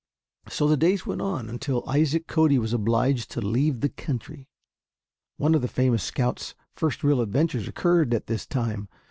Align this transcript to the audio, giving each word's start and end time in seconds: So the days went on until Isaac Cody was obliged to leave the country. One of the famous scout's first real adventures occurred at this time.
So 0.49 0.67
the 0.67 0.77
days 0.77 1.05
went 1.05 1.21
on 1.21 1.47
until 1.47 1.87
Isaac 1.87 2.25
Cody 2.25 2.57
was 2.57 2.73
obliged 2.73 3.29
to 3.33 3.39
leave 3.39 3.81
the 3.81 3.89
country. 3.89 4.49
One 5.37 5.53
of 5.53 5.61
the 5.61 5.67
famous 5.67 6.03
scout's 6.03 6.55
first 6.73 7.03
real 7.03 7.21
adventures 7.21 7.67
occurred 7.67 8.15
at 8.15 8.25
this 8.25 8.47
time. 8.47 8.89